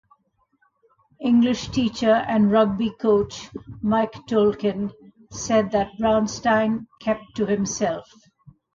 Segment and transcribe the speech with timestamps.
[1.19, 3.51] English teacher and Rugby coach,
[3.83, 4.91] Mike Tolkin,
[5.31, 8.09] said that Braunstein kept to himself.